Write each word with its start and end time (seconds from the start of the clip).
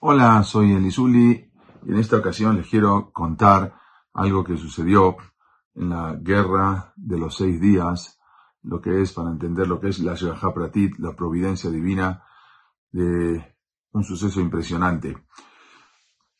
Hola, 0.00 0.44
soy 0.44 0.74
Elizuli 0.74 1.50
y 1.84 1.90
en 1.90 1.98
esta 1.98 2.18
ocasión 2.18 2.56
les 2.56 2.68
quiero 2.68 3.10
contar 3.10 3.74
algo 4.14 4.44
que 4.44 4.56
sucedió 4.56 5.16
en 5.74 5.88
la 5.88 6.14
guerra 6.14 6.92
de 6.94 7.18
los 7.18 7.36
seis 7.36 7.60
días, 7.60 8.16
lo 8.62 8.80
que 8.80 9.02
es 9.02 9.12
para 9.12 9.32
entender 9.32 9.66
lo 9.66 9.80
que 9.80 9.88
es 9.88 9.98
la 9.98 10.14
Shahá 10.14 10.54
Pratit, 10.54 10.96
la 11.00 11.16
providencia 11.16 11.68
divina 11.68 12.22
de 12.92 13.56
un 13.90 14.04
suceso 14.04 14.40
impresionante. 14.40 15.16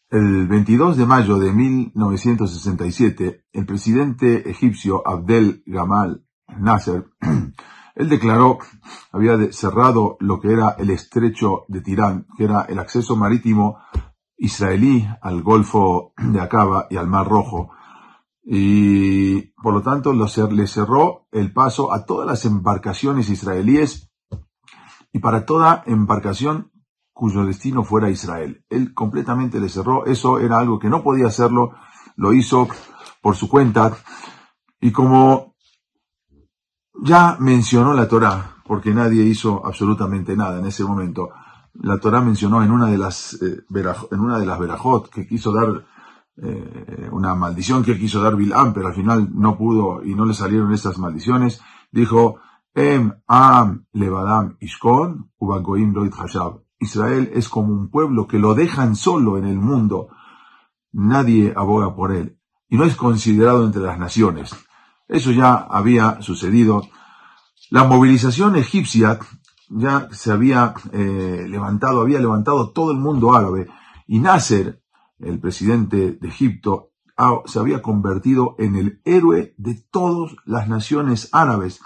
El 0.09 0.46
22 0.46 0.96
de 0.96 1.06
mayo 1.06 1.36
de 1.40 1.52
1967, 1.52 3.45
el 3.50 3.66
presidente 3.66 4.48
egipcio 4.48 5.02
Abdel 5.04 5.64
Gamal 5.66 6.25
Nasser 6.46 7.11
Él 7.98 8.08
declaró, 8.08 8.58
había 9.10 9.52
cerrado 9.52 10.16
lo 10.20 10.39
que 10.40 10.52
era 10.52 10.76
el 10.79 10.90
estrecho 10.90 11.64
de 11.66 11.80
Tirán, 11.80 12.29
que 12.36 12.44
era 12.44 12.62
el 12.62 12.79
acceso 12.79 13.16
marítimo 13.16 13.79
israelí 14.36 15.04
al 15.20 15.43
Golfo 15.43 16.12
de 16.16 16.40
Acaba 16.40 16.86
y 16.90 16.96
al 16.96 17.08
Mar 17.08 17.26
Rojo. 17.26 17.72
Y 18.44 19.53
por 19.61 19.75
lo 19.75 19.82
tanto 19.82 20.12
le 20.12 20.66
cerró 20.68 21.26
el 21.32 21.53
paso 21.53 21.92
a 21.92 22.06
todas 22.06 22.25
las 22.25 22.44
embarcaciones 22.44 23.30
israelíes 23.30 24.12
y 25.12 25.18
para 25.18 25.44
toda 25.44 25.82
embarcación 25.84 26.70
cuyo 27.12 27.44
destino 27.44 27.82
fuera 27.82 28.11
Israel. 28.11 28.64
Él 28.68 28.94
completamente 28.94 29.58
le 29.58 29.68
cerró, 29.68 30.06
eso 30.06 30.39
era 30.39 30.61
algo 30.61 30.78
que 30.78 30.89
no 30.89 31.03
podía 31.03 31.26
hacerlo, 31.26 31.72
lo 32.14 32.33
hizo 32.33 32.69
por 33.20 33.34
su 33.34 33.48
cuenta. 33.48 33.97
Y 34.80 34.92
como 34.92 35.56
ya 37.02 37.36
mencionó 37.41 37.94
la 37.94 38.08
Torá, 38.08 38.56
porque 38.64 38.92
nadie 38.92 39.25
hizo 39.25 39.64
absolutamente 39.64 40.36
nada 40.36 40.58
en 40.58 40.66
ese 40.66 40.84
momento. 40.84 41.30
La 41.75 41.98
Torá 41.98 42.20
mencionó 42.20 42.62
en 42.62 42.70
una 42.70 42.86
de 42.86 42.98
las, 42.98 43.34
eh, 43.42 43.64
en 44.11 44.20
una 44.20 44.39
de 44.39 44.47
las 44.47 44.59
verajot 44.59 45.08
que 45.08 45.27
quiso 45.27 45.53
dar 45.53 45.84
eh, 46.41 47.08
una 47.11 47.34
maldición 47.34 47.83
que 47.83 47.98
quiso 47.98 48.23
dar 48.23 48.36
Bilam, 48.36 48.73
pero 48.73 48.89
al 48.89 48.95
final 48.95 49.28
no 49.34 49.56
pudo 49.56 50.05
y 50.05 50.14
no 50.14 50.25
le 50.25 50.34
salieron 50.34 50.73
esas 50.73 50.98
maldiciones. 50.98 51.61
Dijo, 51.91 52.41
Em 52.75 53.12
am 53.27 53.86
levadam 53.92 54.56
ishkon 54.61 55.30
ubagoim 55.41 55.92
loit 55.92 56.14
hashab. 56.14 56.61
Israel 56.78 57.28
es 57.34 57.48
como 57.48 57.73
un 57.73 57.91
pueblo 57.91 58.28
que 58.28 58.39
lo 58.39 58.55
dejan 58.55 58.95
solo 58.95 59.36
en 59.36 59.47
el 59.47 59.58
mundo. 59.58 60.11
Nadie 60.92 61.53
aboga 61.56 61.97
por 61.97 62.12
él. 62.12 62.39
Y 62.69 62.77
no 62.77 62.84
es 62.84 62.95
considerado 62.95 63.64
entre 63.64 63.83
las 63.83 63.98
naciones. 63.98 64.55
Eso 65.09 65.33
ya 65.33 65.55
había 65.55 66.20
sucedido. 66.23 66.83
La 67.70 67.84
movilización 67.84 68.56
egipcia 68.56 69.19
ya 69.70 70.09
se 70.12 70.33
había 70.33 70.75
eh, 70.92 71.47
levantado, 71.48 72.01
había 72.01 72.20
levantado 72.20 72.70
todo 72.70 72.92
el 72.92 72.98
mundo 72.98 73.34
árabe. 73.34 73.69
Y 74.06 74.20
Nasser, 74.20 74.83
el 75.19 75.41
presidente 75.41 76.12
de 76.12 76.29
Egipto, 76.29 76.92
se 77.47 77.59
había 77.59 77.83
convertido 77.83 78.55
en 78.59 78.77
el 78.77 79.01
héroe 79.05 79.55
de 79.59 79.75
todas 79.91 80.36
las 80.45 80.69
naciones 80.69 81.29
árabes. 81.33 81.81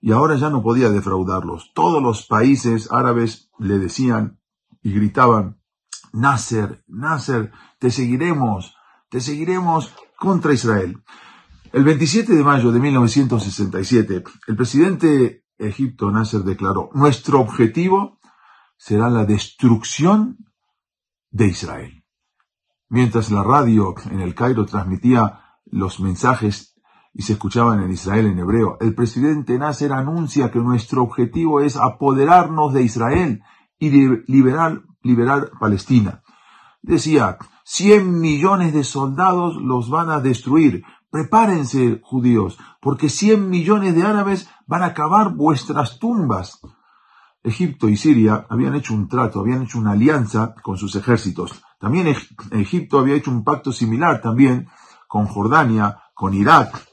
Y 0.00 0.12
ahora 0.12 0.36
ya 0.36 0.50
no 0.50 0.62
podía 0.62 0.90
defraudarlos. 0.90 1.72
Todos 1.74 2.02
los 2.02 2.26
países 2.26 2.92
árabes 2.92 3.50
le 3.58 3.78
decían 3.78 4.38
y 4.82 4.92
gritaban, 4.92 5.58
Nasser, 6.12 6.84
Nasser, 6.86 7.50
te 7.78 7.90
seguiremos, 7.90 8.76
te 9.08 9.20
seguiremos 9.20 9.94
contra 10.18 10.52
Israel. 10.52 11.02
El 11.74 11.82
27 11.82 12.36
de 12.36 12.44
mayo 12.44 12.70
de 12.70 12.78
1967, 12.78 14.22
el 14.46 14.56
presidente 14.56 15.44
Egipto 15.58 16.08
Nasser 16.08 16.42
declaró, 16.42 16.90
nuestro 16.94 17.40
objetivo 17.40 18.20
será 18.76 19.10
la 19.10 19.24
destrucción 19.24 20.38
de 21.32 21.48
Israel. 21.48 22.04
Mientras 22.88 23.32
la 23.32 23.42
radio 23.42 23.92
en 24.08 24.20
el 24.20 24.36
Cairo 24.36 24.64
transmitía 24.66 25.40
los 25.64 25.98
mensajes 25.98 26.80
y 27.12 27.22
se 27.22 27.32
escuchaban 27.32 27.82
en 27.82 27.90
Israel 27.90 28.26
en 28.26 28.38
hebreo, 28.38 28.78
el 28.80 28.94
presidente 28.94 29.58
Nasser 29.58 29.92
anuncia 29.94 30.52
que 30.52 30.60
nuestro 30.60 31.02
objetivo 31.02 31.60
es 31.60 31.76
apoderarnos 31.76 32.72
de 32.72 32.84
Israel 32.84 33.42
y 33.80 33.90
liberar, 34.30 34.80
liberar 35.02 35.50
Palestina. 35.58 36.22
Decía, 36.82 37.36
100 37.64 38.20
millones 38.20 38.74
de 38.74 38.84
soldados 38.84 39.56
los 39.56 39.90
van 39.90 40.10
a 40.10 40.20
destruir, 40.20 40.84
Prepárense, 41.14 42.00
judíos, 42.02 42.58
porque 42.80 43.08
100 43.08 43.48
millones 43.48 43.94
de 43.94 44.02
árabes 44.02 44.50
van 44.66 44.82
a 44.82 44.94
cavar 44.94 45.32
vuestras 45.32 46.00
tumbas. 46.00 46.60
Egipto 47.44 47.88
y 47.88 47.96
Siria 47.96 48.48
habían 48.50 48.74
hecho 48.74 48.94
un 48.94 49.06
trato, 49.06 49.38
habían 49.38 49.62
hecho 49.62 49.78
una 49.78 49.92
alianza 49.92 50.56
con 50.60 50.76
sus 50.76 50.96
ejércitos. 50.96 51.62
También 51.78 52.12
Egipto 52.50 52.98
había 52.98 53.14
hecho 53.14 53.30
un 53.30 53.44
pacto 53.44 53.70
similar 53.70 54.20
también 54.20 54.66
con 55.06 55.26
Jordania, 55.26 56.00
con 56.14 56.34
Irak. 56.34 56.84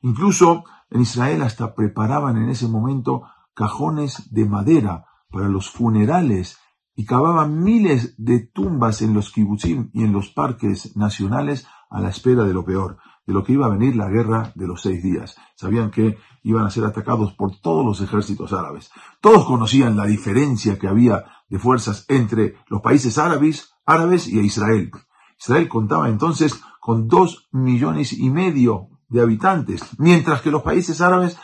Incluso 0.00 0.64
en 0.88 1.02
Israel 1.02 1.42
hasta 1.42 1.74
preparaban 1.74 2.38
en 2.38 2.48
ese 2.48 2.68
momento 2.68 3.24
cajones 3.52 4.32
de 4.32 4.46
madera 4.46 5.04
para 5.30 5.48
los 5.48 5.68
funerales 5.68 6.56
y 6.94 7.04
cavaban 7.04 7.62
miles 7.62 8.14
de 8.16 8.38
tumbas 8.38 9.02
en 9.02 9.12
los 9.12 9.30
kibutzim 9.30 9.90
y 9.92 10.02
en 10.02 10.14
los 10.14 10.30
parques 10.30 10.96
nacionales 10.96 11.66
a 11.90 12.00
la 12.00 12.08
espera 12.08 12.44
de 12.44 12.54
lo 12.54 12.64
peor 12.64 12.96
de 13.26 13.34
lo 13.34 13.42
que 13.42 13.52
iba 13.52 13.66
a 13.66 13.70
venir 13.70 13.96
la 13.96 14.08
guerra 14.08 14.52
de 14.54 14.66
los 14.66 14.82
seis 14.82 15.02
días. 15.02 15.36
Sabían 15.56 15.90
que 15.90 16.18
iban 16.42 16.64
a 16.64 16.70
ser 16.70 16.84
atacados 16.84 17.32
por 17.32 17.58
todos 17.60 17.84
los 17.84 18.00
ejércitos 18.00 18.52
árabes. 18.52 18.90
Todos 19.20 19.44
conocían 19.44 19.96
la 19.96 20.06
diferencia 20.06 20.78
que 20.78 20.88
había 20.88 21.24
de 21.48 21.58
fuerzas 21.58 22.04
entre 22.08 22.56
los 22.68 22.80
países 22.80 23.18
árabes, 23.18 23.74
árabes 23.84 24.28
y 24.28 24.38
Israel. 24.38 24.90
Israel 25.38 25.68
contaba 25.68 26.08
entonces 26.08 26.60
con 26.80 27.08
dos 27.08 27.48
millones 27.52 28.12
y 28.12 28.30
medio 28.30 28.88
de 29.08 29.20
habitantes, 29.20 29.82
mientras 29.98 30.40
que 30.40 30.50
los 30.50 30.62
países 30.62 31.00
árabes 31.00 31.36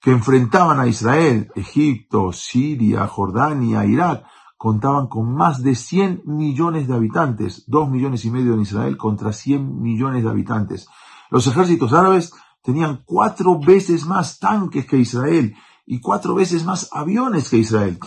que 0.00 0.12
enfrentaban 0.12 0.78
a 0.78 0.86
Israel, 0.86 1.50
Egipto, 1.54 2.32
Siria, 2.32 3.06
Jordania, 3.08 3.84
Irak, 3.84 4.24
contaban 4.56 5.08
con 5.08 5.34
más 5.34 5.62
de 5.62 5.74
100 5.74 6.22
millones 6.24 6.88
de 6.88 6.94
habitantes, 6.94 7.64
dos 7.66 7.90
millones 7.90 8.24
y 8.24 8.30
medio 8.30 8.54
en 8.54 8.60
Israel 8.60 8.96
contra 8.96 9.32
100 9.32 9.80
millones 9.82 10.22
de 10.22 10.30
habitantes. 10.30 10.88
Los 11.30 11.46
ejércitos 11.46 11.92
árabes 11.92 12.32
tenían 12.62 13.02
cuatro 13.04 13.58
veces 13.58 14.06
más 14.06 14.38
tanques 14.38 14.86
que 14.86 14.98
Israel 14.98 15.54
y 15.86 16.00
cuatro 16.00 16.34
veces 16.34 16.64
más 16.64 16.88
aviones 16.92 17.48
que 17.48 17.58
Israel. 17.58 17.98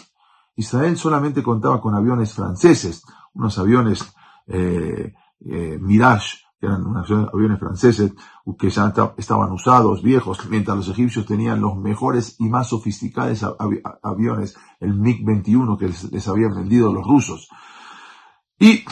Israel 0.55 0.97
solamente 0.97 1.41
contaba 1.41 1.79
con 1.79 1.95
aviones 1.95 2.33
franceses, 2.33 3.03
unos 3.33 3.57
aviones 3.57 4.03
eh, 4.47 5.13
eh, 5.45 5.77
Mirage, 5.79 6.39
que 6.59 6.65
eran 6.65 6.83
aviones 7.33 7.59
franceses 7.59 8.11
que 8.57 8.69
ya 8.69 8.93
estaban 9.17 9.51
usados, 9.51 10.03
viejos, 10.03 10.45
mientras 10.49 10.75
los 10.75 10.89
egipcios 10.89 11.25
tenían 11.25 11.61
los 11.61 11.77
mejores 11.77 12.35
y 12.39 12.49
más 12.49 12.67
sofisticados 12.67 13.45
aviones, 14.03 14.57
el 14.81 14.99
MiG-21 14.99 15.77
que 15.77 15.87
les, 15.87 16.27
habían 16.27 16.53
vendido 16.55 16.91
los 16.91 17.07
rusos. 17.07 17.47
Y 18.59 18.83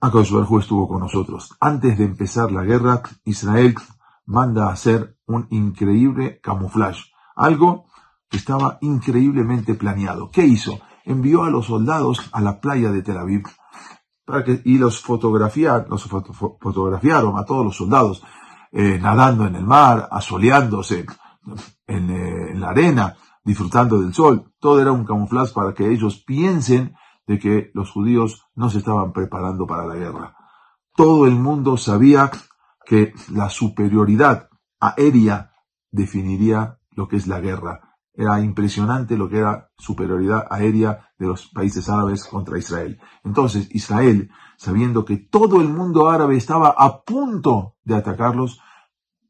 Estuvo 0.00 0.86
con 0.86 1.00
nosotros. 1.00 1.56
Antes 1.60 1.98
de 1.98 2.04
empezar 2.04 2.52
la 2.52 2.62
guerra, 2.62 3.02
Israel 3.24 3.74
manda 4.26 4.70
hacer 4.70 5.16
un 5.26 5.48
increíble 5.50 6.40
camuflaje. 6.40 7.02
Algo 7.34 7.86
que 8.30 8.36
estaba 8.36 8.78
increíblemente 8.80 9.74
planeado. 9.74 10.30
¿Qué 10.30 10.44
hizo? 10.44 10.78
Envió 11.04 11.42
a 11.42 11.50
los 11.50 11.66
soldados 11.66 12.30
a 12.32 12.40
la 12.40 12.60
playa 12.60 12.92
de 12.92 13.02
Tel 13.02 13.18
Aviv 13.18 13.42
para 14.24 14.44
que, 14.44 14.60
y 14.64 14.78
los, 14.78 15.00
fotografiar, 15.00 15.86
los 15.88 16.04
fotografiaron 16.04 17.36
a 17.36 17.44
todos 17.44 17.64
los 17.64 17.76
soldados 17.76 18.22
eh, 18.70 18.98
nadando 19.00 19.46
en 19.46 19.56
el 19.56 19.64
mar, 19.64 20.08
asoleándose 20.12 21.06
en, 21.86 22.10
eh, 22.10 22.50
en 22.52 22.60
la 22.60 22.70
arena, 22.70 23.16
disfrutando 23.42 23.98
del 24.00 24.14
sol. 24.14 24.52
Todo 24.60 24.80
era 24.80 24.92
un 24.92 25.04
camuflaje 25.04 25.52
para 25.52 25.74
que 25.74 25.90
ellos 25.90 26.22
piensen 26.24 26.94
de 27.28 27.38
que 27.38 27.70
los 27.74 27.92
judíos 27.92 28.46
no 28.56 28.70
se 28.70 28.78
estaban 28.78 29.12
preparando 29.12 29.66
para 29.66 29.86
la 29.86 29.94
guerra. 29.94 30.34
Todo 30.96 31.26
el 31.26 31.36
mundo 31.36 31.76
sabía 31.76 32.30
que 32.84 33.12
la 33.30 33.50
superioridad 33.50 34.48
aérea 34.80 35.52
definiría 35.92 36.78
lo 36.90 37.06
que 37.06 37.16
es 37.16 37.26
la 37.26 37.38
guerra. 37.40 37.96
Era 38.14 38.40
impresionante 38.40 39.16
lo 39.16 39.28
que 39.28 39.38
era 39.38 39.70
superioridad 39.76 40.46
aérea 40.50 41.10
de 41.18 41.26
los 41.26 41.48
países 41.48 41.88
árabes 41.88 42.24
contra 42.24 42.58
Israel. 42.58 42.98
Entonces 43.22 43.68
Israel, 43.72 44.30
sabiendo 44.56 45.04
que 45.04 45.18
todo 45.18 45.60
el 45.60 45.68
mundo 45.68 46.08
árabe 46.08 46.36
estaba 46.36 46.74
a 46.76 47.02
punto 47.02 47.76
de 47.84 47.94
atacarlos, 47.94 48.60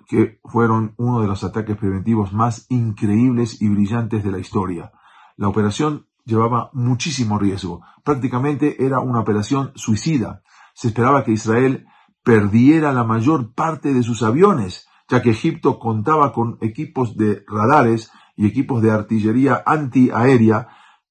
que 0.06 0.38
fueron 0.44 0.94
uno 0.96 1.20
de 1.20 1.26
los 1.26 1.42
ataques 1.44 1.76
preventivos 1.76 2.32
más 2.32 2.66
increíbles 2.68 3.60
y 3.60 3.68
brillantes 3.68 4.22
de 4.22 4.30
la 4.30 4.38
historia. 4.38 4.92
La 5.36 5.48
operación 5.48 6.06
llevaba 6.24 6.70
muchísimo 6.72 7.38
riesgo. 7.38 7.82
Prácticamente 8.02 8.84
era 8.84 9.00
una 9.00 9.20
operación 9.20 9.72
suicida. 9.74 10.42
Se 10.74 10.88
esperaba 10.88 11.24
que 11.24 11.32
Israel 11.32 11.86
perdiera 12.22 12.92
la 12.92 13.04
mayor 13.04 13.52
parte 13.52 13.92
de 13.92 14.02
sus 14.02 14.22
aviones, 14.22 14.88
ya 15.08 15.22
que 15.22 15.30
Egipto 15.30 15.78
contaba 15.78 16.32
con 16.32 16.58
equipos 16.60 17.16
de 17.16 17.44
radares 17.46 18.10
y 18.36 18.46
equipos 18.46 18.82
de 18.82 18.90
artillería 18.90 19.62
antiaérea 19.64 20.68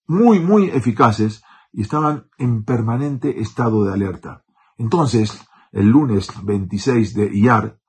muy, 0.08 0.40
muy 0.40 0.70
eficaces 0.70 1.44
y 1.72 1.82
estaban 1.82 2.28
en 2.38 2.64
permanente 2.64 3.42
estado 3.42 3.84
de 3.86 3.94
alerta. 3.94 4.44
Entonces, 4.78 5.46
el 5.72 5.88
lunes 5.88 6.30
26 6.44 7.14
de 7.14 7.36
Iyar, 7.36 7.80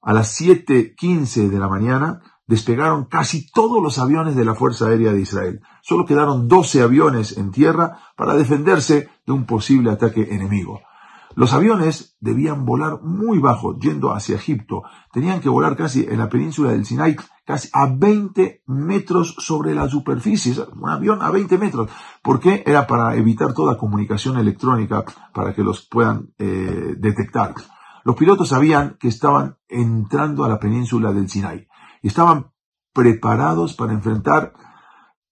a 0.00 0.12
las 0.12 0.40
7.15 0.40 1.48
de 1.48 1.58
la 1.58 1.68
mañana, 1.68 2.20
despegaron 2.46 3.06
casi 3.06 3.50
todos 3.50 3.82
los 3.82 3.98
aviones 3.98 4.36
de 4.36 4.44
la 4.44 4.54
Fuerza 4.54 4.86
Aérea 4.86 5.12
de 5.12 5.20
Israel. 5.20 5.60
Solo 5.80 6.04
quedaron 6.04 6.48
12 6.48 6.82
aviones 6.82 7.36
en 7.36 7.50
tierra 7.50 7.98
para 8.16 8.34
defenderse 8.34 9.08
de 9.24 9.32
un 9.32 9.46
posible 9.46 9.90
ataque 9.90 10.28
enemigo. 10.30 10.80
Los 11.34 11.52
aviones 11.54 12.16
debían 12.20 12.64
volar 12.64 13.02
muy 13.02 13.38
bajo, 13.38 13.78
yendo 13.78 14.14
hacia 14.14 14.36
Egipto. 14.36 14.82
Tenían 15.12 15.40
que 15.40 15.48
volar 15.48 15.76
casi 15.76 16.04
en 16.04 16.18
la 16.18 16.28
península 16.28 16.72
del 16.72 16.84
Sinai, 16.84 17.16
casi 17.44 17.68
a 17.72 17.86
20 17.86 18.62
metros 18.66 19.34
sobre 19.38 19.74
la 19.74 19.88
superficie. 19.88 20.54
Un 20.74 20.90
avión 20.90 21.22
a 21.22 21.30
20 21.30 21.58
metros. 21.58 21.90
¿Por 22.22 22.40
qué? 22.40 22.62
Era 22.66 22.86
para 22.86 23.16
evitar 23.16 23.54
toda 23.54 23.78
comunicación 23.78 24.36
electrónica, 24.36 25.04
para 25.32 25.54
que 25.54 25.62
los 25.62 25.86
puedan 25.88 26.32
eh, 26.38 26.94
detectar. 26.98 27.54
Los 28.04 28.16
pilotos 28.16 28.48
sabían 28.48 28.96
que 28.98 29.08
estaban 29.08 29.56
entrando 29.68 30.44
a 30.44 30.48
la 30.48 30.58
península 30.58 31.12
del 31.12 31.28
Sinai 31.28 31.68
y 32.02 32.08
estaban 32.08 32.50
preparados 32.92 33.74
para 33.74 33.92
enfrentar 33.92 34.52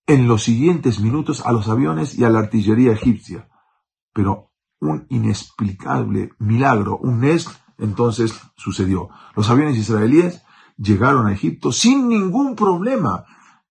en 0.07 0.27
los 0.27 0.43
siguientes 0.43 1.01
minutos 1.01 1.45
a 1.45 1.53
los 1.53 1.69
aviones 1.69 2.19
y 2.19 2.25
a 2.25 2.31
la 2.31 2.41
artillería 2.41 2.93
egipcia. 2.93 3.49
Pero 4.13 4.50
un 4.81 5.07
inexplicable 5.11 6.33
milagro, 6.39 6.99
un 6.99 7.21
NES, 7.21 7.49
entonces 7.79 8.35
sucedió. 8.57 9.11
Los 9.37 9.49
aviones 9.51 9.77
israelíes 9.77 10.43
llegaron 10.77 11.27
a 11.27 11.33
Egipto 11.33 11.73
sin 11.73 12.09
ningún 12.09 12.57
problema, 12.57 13.25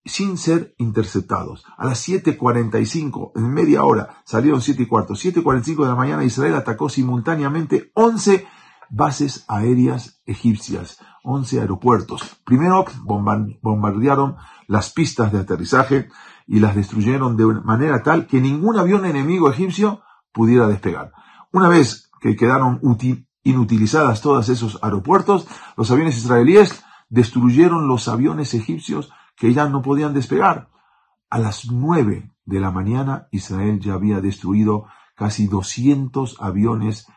sin 0.06 0.38
ser 0.38 0.74
interceptados. 0.78 1.66
A 1.78 1.86
las 1.86 2.08
7.45, 2.08 3.32
en 3.36 3.54
media 3.54 3.84
hora, 3.84 4.22
salieron 4.26 4.62
7 4.62 4.84
y 4.84 4.86
cuarto. 4.86 5.14
7.45 5.14 5.84
de 5.84 5.88
la 5.88 5.96
mañana, 5.96 6.24
Israel 6.24 6.56
atacó 6.56 6.90
simultáneamente 6.90 7.92
11 7.96 8.48
bases 8.90 9.46
aéreas 9.48 10.22
egipcias, 10.26 11.00
11 11.24 11.62
aeropuertos. 11.62 12.42
Primero 12.44 12.86
bombardearon 13.04 14.38
las 14.68 14.92
pistas 14.92 15.32
de 15.32 15.40
aterrizaje 15.40 16.10
y 16.48 16.60
las 16.60 16.76
destruyeron 16.76 17.38
de 17.38 17.46
manera 17.46 18.02
tal 18.02 18.26
que 18.26 18.42
ningún 18.42 18.78
avión 18.78 19.06
enemigo 19.06 19.52
egipcio 19.52 20.02
pudiera 20.32 20.68
despegar. 20.68 21.12
Una 21.52 21.70
vez 21.70 22.10
que 22.20 22.36
quedaron 22.36 22.80
inutilizadas 23.44 24.22
todos 24.22 24.50
esos 24.50 24.80
aeropuertos, 24.82 25.48
los 25.78 25.90
aviones 25.92 26.18
israelíes 26.18 26.84
destruyeron 27.10 27.88
los 27.88 28.08
aviones 28.08 28.54
egipcios 28.54 29.12
que 29.36 29.54
ya 29.54 29.68
no 29.68 29.82
podían 29.82 30.14
despegar. 30.14 30.70
A 31.30 31.40
las 31.40 31.72
9 31.72 32.32
de 32.46 32.60
la 32.60 32.72
mañana 32.72 33.28
Israel 33.32 33.80
ya 33.80 33.94
había 33.94 34.22
destruido 34.22 34.88
casi 35.16 35.48
200 35.48 36.38
aviones 36.40 37.08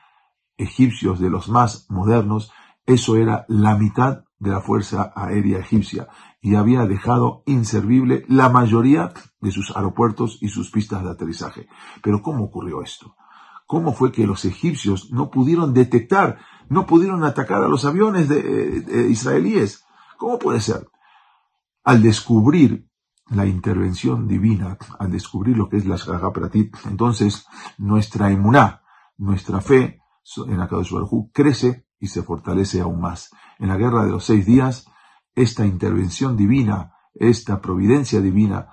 egipcios 0.57 1.19
de 1.21 1.31
los 1.31 1.49
más 1.49 1.87
modernos, 1.89 2.53
eso 2.85 3.17
era 3.17 3.45
la 3.49 3.77
mitad 3.77 4.25
de 4.43 4.51
la 4.51 4.61
Fuerza 4.61 5.13
Aérea 5.15 5.61
Egipcia 5.61 6.09
y 6.41 6.57
había 6.57 6.85
dejado 6.87 7.45
inservible 7.47 8.25
la 8.29 8.49
mayoría 8.49 9.13
de 9.41 9.53
sus 9.53 9.75
aeropuertos 9.77 10.39
y 10.41 10.49
sus 10.49 10.73
pistas 10.73 11.05
de 11.05 11.11
aterrizaje. 11.11 11.69
Pero 12.03 12.23
¿cómo 12.23 12.47
ocurrió 12.47 12.83
esto? 12.83 13.15
¿Cómo 13.69 13.93
fue 13.93 14.11
que 14.11 14.27
los 14.27 14.45
egipcios 14.45 15.13
no 15.13 15.31
pudieron 15.31 15.73
detectar, 15.73 16.39
no 16.69 16.87
pudieron 16.87 17.23
atacar 17.23 17.63
a 17.63 17.69
los 17.69 17.85
aviones 17.85 18.29
de, 18.29 19.07
israelíes? 19.09 19.85
¿Cómo 20.19 20.41
puede 20.41 20.61
ser? 20.61 20.89
Al 21.85 22.03
descubrir 22.03 22.89
la 23.31 23.47
intervención 23.47 24.27
divina, 24.27 24.77
al 24.99 25.13
descubrir 25.13 25.57
lo 25.57 25.69
que 25.69 25.77
es 25.77 25.87
la 25.87 25.95
Shagapratit, 25.95 26.75
entonces 26.91 27.47
nuestra 27.79 28.33
emuná, 28.33 28.83
nuestra 29.19 29.61
fe 29.61 30.01
en 30.49 30.61
Akadosh 30.61 30.93
Baruj 30.93 31.31
crece 31.33 31.87
y 32.03 32.09
se 32.09 32.25
fortalece 32.25 32.81
aún 32.81 33.01
más. 33.01 33.31
En 33.61 33.69
la 33.69 33.77
guerra 33.77 34.05
de 34.05 34.11
los 34.11 34.25
seis 34.25 34.45
días, 34.45 34.87
esta 35.37 35.65
intervención 35.65 36.37
divina, 36.37 36.95
esta 37.15 37.61
providencia 37.61 38.21
divina, 38.21 38.71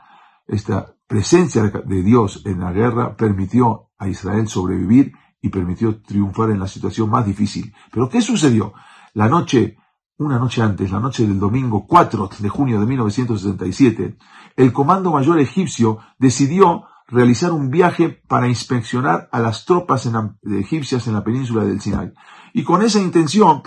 esta 0.47 0.95
presencia 1.07 1.63
de 1.63 2.01
Dios 2.01 2.41
en 2.45 2.59
la 2.59 2.73
guerra 2.73 3.15
permitió 3.15 3.91
a 3.99 4.07
Israel 4.07 4.47
sobrevivir 4.47 5.13
y 5.41 5.49
permitió 5.49 6.01
triunfar 6.01 6.49
en 6.49 6.59
la 6.59 6.67
situación 6.67 7.11
más 7.11 7.23
difícil. 7.23 7.71
Pero 7.91 8.09
¿qué 8.09 8.19
sucedió? 8.19 8.73
La 9.13 9.29
noche, 9.29 9.77
una 10.17 10.39
noche 10.39 10.63
antes, 10.63 10.91
la 10.91 10.99
noche 10.99 11.27
del 11.27 11.39
domingo 11.39 11.85
4 11.87 12.31
de 12.39 12.49
junio 12.49 12.79
de 12.79 12.87
1967, 12.87 14.17
el 14.55 14.73
Comando 14.73 15.11
Mayor 15.11 15.39
egipcio 15.39 15.99
decidió 16.17 16.85
realizar 17.11 17.51
un 17.51 17.69
viaje 17.69 18.09
para 18.09 18.47
inspeccionar 18.47 19.29
a 19.31 19.39
las 19.39 19.65
tropas 19.65 20.09
egipcias 20.43 21.07
en 21.07 21.13
la 21.13 21.23
península 21.23 21.63
del 21.63 21.81
Sinai. 21.81 22.13
Y 22.53 22.63
con 22.63 22.81
esa 22.81 22.99
intención 22.99 23.61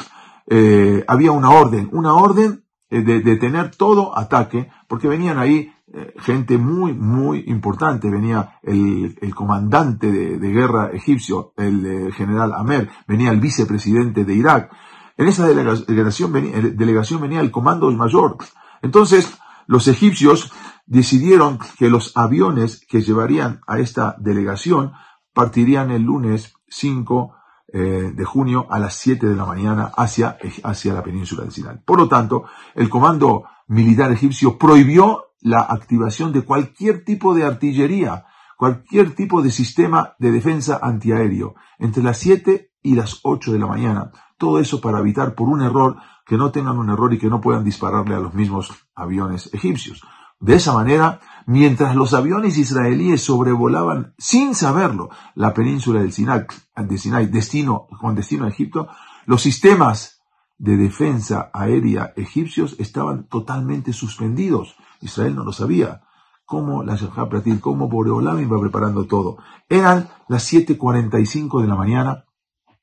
eh, 0.47 1.05
había 1.07 1.33
una 1.33 1.51
orden, 1.51 1.89
una 1.93 2.15
orden 2.15 2.65
eh, 2.91 3.03
de 3.03 3.21
detener 3.21 3.75
todo 3.77 4.17
ataque, 4.17 4.71
porque 4.89 5.09
venían 5.09 5.39
ahí 5.39 5.73
eh, 5.93 6.15
gente 6.19 6.59
muy, 6.59 6.93
muy 6.93 7.45
importante. 7.47 8.11
Venía 8.11 8.59
el, 8.63 9.35
comandante 9.35 10.11
de, 10.11 10.49
guerra 10.51 10.91
egipcio, 10.93 11.53
el 11.57 12.13
general 12.13 12.53
Amer, 12.55 12.91
venía 13.07 13.31
el 13.31 13.41
vicepresidente 13.41 14.25
de 14.25 14.35
Irak. 14.35 14.73
En 15.17 15.29
esa 15.29 15.47
delegación 15.47 16.33
delegación 16.33 17.21
venía 17.21 17.41
el 17.41 17.51
comando 17.51 17.91
mayor. 17.93 18.39
Entonces, 18.81 19.39
los 19.67 19.89
egipcios 19.89 20.53
decidieron 20.87 21.59
que 21.79 21.89
los 21.89 22.17
aviones 22.17 22.85
que 22.89 23.03
llevarían 23.03 23.61
a 23.67 23.79
esta 23.79 24.17
delegación 24.19 24.93
partirían 25.33 25.91
el 25.91 26.03
lunes 26.03 26.55
5 26.69 27.35
eh, 27.75 28.13
de 28.15 28.25
junio 28.25 28.67
a 28.71 28.79
las 28.79 28.95
7 28.97 29.27
de 29.27 29.37
la 29.37 29.47
mañana 29.47 29.93
hacia, 29.97 30.37
hacia 30.65 30.93
la 30.93 31.03
península 31.03 31.43
del 31.43 31.53
Sinai. 31.53 31.81
Por 31.85 31.99
lo 31.99 32.09
tanto, 32.09 32.45
el 32.75 32.91
comando 32.91 33.45
militar 33.69 34.13
egipcio 34.13 34.59
prohibió 34.59 35.33
la 35.41 35.61
activación 35.61 36.33
de 36.33 36.43
cualquier 36.43 37.05
tipo 37.05 37.35
de 37.35 37.45
artillería, 37.45 38.27
cualquier 38.57 39.15
tipo 39.15 39.43
de 39.43 39.51
sistema 39.51 40.15
de 40.19 40.31
defensa 40.31 40.79
antiaéreo 40.83 41.55
entre 41.79 42.03
las 42.03 42.19
7 42.19 42.73
y 42.83 42.95
las 42.95 43.21
8 43.23 43.53
de 43.53 43.59
la 43.59 43.67
mañana. 43.67 44.11
Todo 44.43 44.59
eso 44.59 44.81
para 44.81 44.99
evitar 44.99 45.37
por 45.37 45.49
un 45.49 45.63
error 45.63 45.99
que 46.27 46.37
no 46.37 46.51
tengan 46.51 46.77
un 46.77 46.91
error 46.91 47.15
y 47.15 47.19
que 47.21 47.29
no 47.29 47.41
puedan 47.41 47.63
dispararle 47.63 48.17
a 48.17 48.19
los 48.19 48.35
mismos 48.35 48.73
aviones 48.93 49.49
egipcios. 49.55 50.03
De 50.41 50.57
esa 50.57 50.73
manera, 50.73 51.21
mientras 51.47 51.95
los 51.95 52.13
aviones 52.13 52.59
israelíes 52.59 53.23
sobrevolaban 53.23 54.15
sin 54.19 54.57
saberlo 54.57 55.11
la 55.37 55.55
península 55.55 56.01
del 56.01 56.11
Sinai, 56.11 56.45
de 56.75 56.99
Sinai 56.99 57.27
destino, 57.27 57.87
con 58.01 58.17
destino 58.17 58.47
a 58.47 58.49
Egipto, 58.49 58.89
los 59.27 59.43
sistemas 59.43 60.21
de 60.59 60.77
defensa 60.77 61.53
aérea 61.55 62.13
egipcios 62.17 62.75
estaban 62.81 63.29
totalmente 63.29 63.93
suspendidos. 63.93 64.75
Israel 65.03 65.37
no 65.37 65.45
lo 65.45 65.53
sabía. 65.53 66.03
¿Cómo 66.45 66.83
la 66.83 66.97
Pratil, 67.31 67.61
cómo 67.61 67.89
Boreolam 67.89 68.41
iba 68.41 68.61
preparando 68.61 69.07
todo? 69.07 69.37
Eran 69.69 70.09
las 70.27 70.53
7.45 70.53 71.63
de 71.63 71.69
la 71.69 71.77
mañana 71.77 72.25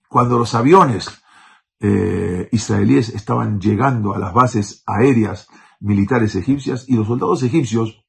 cuando 0.07 0.39
los 0.39 0.55
aviones 0.55 1.21
eh, 1.79 2.49
israelíes 2.51 3.09
estaban 3.09 3.59
llegando 3.59 4.13
a 4.13 4.19
las 4.19 4.33
bases 4.33 4.83
aéreas 4.85 5.47
militares 5.79 6.35
egipcias 6.35 6.85
y 6.87 6.95
los 6.95 7.07
soldados 7.07 7.43
egipcios 7.43 8.03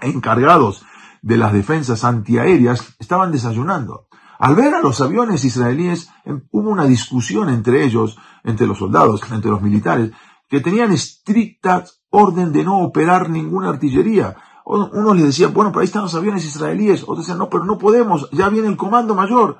encargados 0.00 0.84
de 1.22 1.36
las 1.36 1.52
defensas 1.52 2.04
antiaéreas 2.04 2.96
estaban 2.98 3.30
desayunando. 3.30 4.08
Al 4.38 4.54
ver 4.54 4.74
a 4.74 4.80
los 4.80 5.02
aviones 5.02 5.44
israelíes, 5.44 6.08
em, 6.24 6.46
hubo 6.50 6.70
una 6.70 6.86
discusión 6.86 7.50
entre 7.50 7.84
ellos, 7.84 8.16
entre 8.42 8.66
los 8.66 8.78
soldados, 8.78 9.20
entre 9.30 9.50
los 9.50 9.60
militares, 9.60 10.12
que 10.48 10.60
tenían 10.60 10.92
estricta 10.92 11.84
orden 12.08 12.50
de 12.50 12.64
no 12.64 12.78
operar 12.80 13.28
ninguna 13.28 13.68
artillería. 13.68 14.36
Unos 14.64 15.16
les 15.16 15.26
decían, 15.26 15.52
bueno, 15.52 15.70
pero 15.70 15.80
ahí 15.80 15.86
están 15.86 16.02
los 16.02 16.14
aviones 16.14 16.44
israelíes. 16.44 17.02
Otros 17.02 17.18
decían, 17.18 17.38
no, 17.38 17.50
pero 17.50 17.64
no 17.64 17.76
podemos, 17.76 18.30
ya 18.30 18.48
viene 18.48 18.68
el 18.68 18.76
comando 18.76 19.14
mayor. 19.14 19.58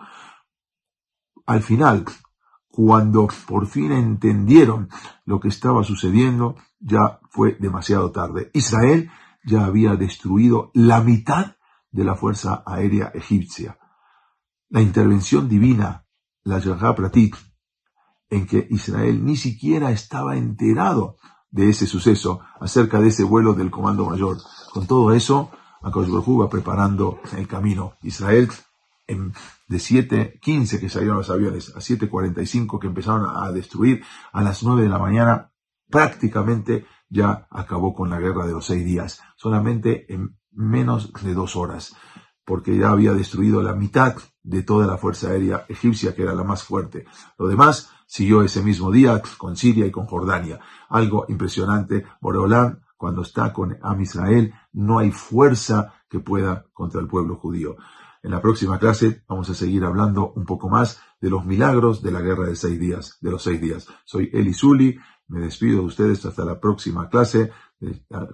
Al 1.46 1.62
final, 1.62 2.04
cuando 2.70 3.28
por 3.46 3.66
fin 3.66 3.92
entendieron 3.92 4.88
lo 5.24 5.40
que 5.40 5.48
estaba 5.48 5.84
sucediendo, 5.84 6.56
ya 6.78 7.20
fue 7.30 7.56
demasiado 7.58 8.10
tarde. 8.10 8.50
Israel 8.54 9.10
ya 9.44 9.64
había 9.64 9.96
destruido 9.96 10.70
la 10.74 11.00
mitad 11.00 11.56
de 11.90 12.04
la 12.04 12.14
fuerza 12.14 12.62
aérea 12.66 13.10
egipcia. 13.14 13.78
La 14.68 14.80
intervención 14.80 15.48
divina, 15.48 16.06
la 16.44 16.58
Yahá 16.58 16.94
Pratit, 16.94 17.34
en 18.28 18.46
que 18.46 18.66
Israel 18.70 19.24
ni 19.24 19.36
siquiera 19.36 19.90
estaba 19.90 20.36
enterado 20.36 21.16
de 21.50 21.68
ese 21.68 21.86
suceso, 21.86 22.40
acerca 22.60 23.00
de 23.00 23.08
ese 23.08 23.24
vuelo 23.24 23.54
del 23.54 23.72
Comando 23.72 24.06
Mayor. 24.08 24.38
Con 24.72 24.86
todo 24.86 25.12
eso, 25.12 25.50
Baruj 25.82 26.40
va 26.40 26.48
preparando 26.48 27.20
el 27.36 27.48
camino. 27.48 27.94
Israel 28.02 28.48
en, 29.10 29.32
de 29.68 29.76
7.15 29.76 30.80
que 30.80 30.88
salieron 30.88 31.18
los 31.18 31.30
aviones 31.30 31.70
a 31.76 31.80
7.45 31.80 32.78
que 32.78 32.86
empezaron 32.86 33.26
a 33.36 33.50
destruir 33.52 34.02
a 34.32 34.42
las 34.42 34.62
9 34.62 34.82
de 34.82 34.88
la 34.88 34.98
mañana, 34.98 35.52
prácticamente 35.88 36.86
ya 37.08 37.48
acabó 37.50 37.92
con 37.92 38.08
la 38.08 38.20
guerra 38.20 38.46
de 38.46 38.52
los 38.52 38.66
seis 38.66 38.84
días, 38.84 39.20
solamente 39.36 40.12
en 40.12 40.38
menos 40.52 41.12
de 41.22 41.34
dos 41.34 41.56
horas, 41.56 41.94
porque 42.44 42.76
ya 42.76 42.90
había 42.90 43.12
destruido 43.12 43.62
la 43.62 43.74
mitad 43.74 44.14
de 44.42 44.62
toda 44.62 44.86
la 44.86 44.96
fuerza 44.96 45.28
aérea 45.28 45.66
egipcia, 45.68 46.14
que 46.14 46.22
era 46.22 46.34
la 46.34 46.44
más 46.44 46.62
fuerte. 46.62 47.04
Lo 47.38 47.48
demás 47.48 47.90
siguió 48.06 48.42
ese 48.42 48.62
mismo 48.62 48.90
día 48.90 49.20
con 49.38 49.56
Siria 49.56 49.86
y 49.86 49.90
con 49.90 50.06
Jordania. 50.06 50.60
Algo 50.88 51.26
impresionante. 51.28 52.06
Boreolán, 52.20 52.82
cuando 52.96 53.22
está 53.22 53.52
con 53.52 53.78
Am 53.82 54.00
Israel, 54.00 54.52
no 54.72 54.98
hay 54.98 55.10
fuerza 55.10 55.99
que 56.10 56.20
pueda 56.20 56.66
contra 56.74 57.00
el 57.00 57.06
pueblo 57.06 57.36
judío. 57.36 57.76
En 58.22 58.32
la 58.32 58.42
próxima 58.42 58.78
clase 58.78 59.22
vamos 59.28 59.48
a 59.48 59.54
seguir 59.54 59.84
hablando 59.84 60.32
un 60.32 60.44
poco 60.44 60.68
más 60.68 61.00
de 61.20 61.30
los 61.30 61.46
milagros 61.46 62.02
de 62.02 62.10
la 62.10 62.20
guerra 62.20 62.46
de 62.46 62.56
seis 62.56 62.78
días, 62.78 63.16
de 63.20 63.30
los 63.30 63.42
seis 63.42 63.60
días. 63.60 63.88
Soy 64.04 64.28
Eli 64.34 64.52
Zuli, 64.52 64.98
me 65.28 65.40
despido 65.40 65.80
de 65.80 65.86
ustedes 65.86 66.26
hasta 66.26 66.44
la 66.44 66.60
próxima 66.60 67.08
clase. 67.08 67.50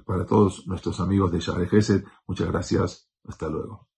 Para 0.04 0.26
todos 0.26 0.66
nuestros 0.66 0.98
amigos 0.98 1.30
de 1.30 1.40
Gesed, 1.68 2.04
muchas 2.26 2.48
gracias. 2.48 3.08
Hasta 3.28 3.48
luego. 3.48 3.88